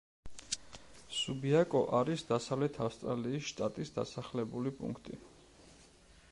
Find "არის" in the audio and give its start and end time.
1.97-2.25